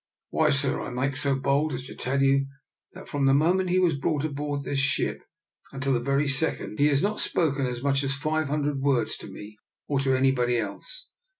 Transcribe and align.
Why, 0.31 0.49
sir, 0.49 0.81
I 0.81 0.89
make 0.89 1.15
so 1.15 1.35
bold 1.35 1.73
as 1.73 1.85
to 1.85 1.93
tell 1.93 2.23
you 2.23 2.47
that 2.93 3.01
78 3.05 3.05
DR. 3.05 3.05
NIKOLA'S 3.05 3.05
EXPERIMENT. 3.05 3.09
from 3.09 3.25
the 3.25 3.33
moment 3.45 3.69
he 3.69 3.77
was 3.77 3.95
brought 3.99 4.25
aboard 4.25 4.63
this 4.63 4.79
ship 4.79 5.19
until 5.71 5.93
this 5.93 6.01
very 6.03 6.27
second, 6.27 6.79
he 6.79 6.87
has 6.87 7.03
not 7.03 7.19
spokt 7.19 7.59
as 7.59 7.83
much 7.83 8.03
as 8.03 8.15
five 8.15 8.47
hundred 8.47 8.79
words 8.79 9.15
to 9.17 9.27
me 9.27 9.57
or 9.87 9.99
to 9.99 10.15
anybody 10.17 10.57
else. 10.57 11.07